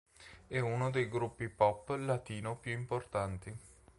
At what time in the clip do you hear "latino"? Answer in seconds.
1.89-2.57